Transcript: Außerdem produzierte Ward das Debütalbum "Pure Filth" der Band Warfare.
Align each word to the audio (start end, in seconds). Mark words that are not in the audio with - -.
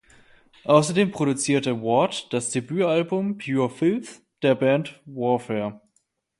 Außerdem 0.63 1.11
produzierte 1.11 1.79
Ward 1.83 2.33
das 2.33 2.49
Debütalbum 2.49 3.37
"Pure 3.37 3.69
Filth" 3.69 4.23
der 4.41 4.55
Band 4.55 4.99
Warfare. 5.05 5.79